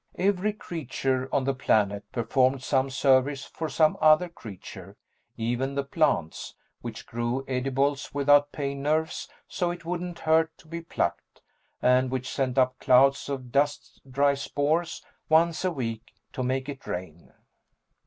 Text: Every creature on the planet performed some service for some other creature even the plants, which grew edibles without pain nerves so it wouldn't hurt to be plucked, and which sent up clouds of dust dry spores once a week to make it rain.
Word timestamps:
Every 0.17 0.51
creature 0.51 1.29
on 1.31 1.43
the 1.43 1.53
planet 1.53 2.11
performed 2.11 2.63
some 2.63 2.89
service 2.89 3.45
for 3.45 3.69
some 3.69 3.99
other 4.01 4.29
creature 4.29 4.97
even 5.37 5.75
the 5.75 5.83
plants, 5.83 6.55
which 6.81 7.05
grew 7.05 7.45
edibles 7.47 8.11
without 8.11 8.51
pain 8.51 8.81
nerves 8.81 9.29
so 9.47 9.69
it 9.69 9.85
wouldn't 9.85 10.17
hurt 10.17 10.57
to 10.57 10.67
be 10.67 10.81
plucked, 10.81 11.43
and 11.83 12.09
which 12.09 12.27
sent 12.31 12.57
up 12.57 12.79
clouds 12.79 13.29
of 13.29 13.51
dust 13.51 14.01
dry 14.09 14.33
spores 14.33 15.05
once 15.29 15.63
a 15.63 15.69
week 15.71 16.15
to 16.33 16.41
make 16.41 16.67
it 16.67 16.87
rain. 16.87 17.31